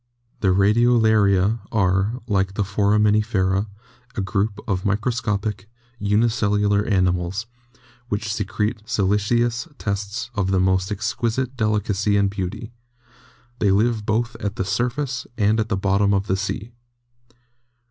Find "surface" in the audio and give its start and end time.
14.65-15.27